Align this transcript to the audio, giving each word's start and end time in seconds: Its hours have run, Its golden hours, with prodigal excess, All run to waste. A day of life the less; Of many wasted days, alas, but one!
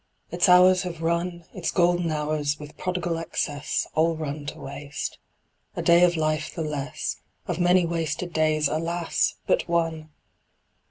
Its 0.31 0.49
hours 0.49 0.81
have 0.81 1.03
run, 1.03 1.45
Its 1.53 1.69
golden 1.69 2.09
hours, 2.09 2.57
with 2.59 2.75
prodigal 2.75 3.19
excess, 3.19 3.85
All 3.93 4.15
run 4.15 4.47
to 4.47 4.57
waste. 4.59 5.19
A 5.75 5.83
day 5.83 6.03
of 6.03 6.17
life 6.17 6.51
the 6.55 6.63
less; 6.63 7.17
Of 7.45 7.59
many 7.59 7.85
wasted 7.85 8.33
days, 8.33 8.67
alas, 8.67 9.35
but 9.45 9.69
one! 9.69 10.09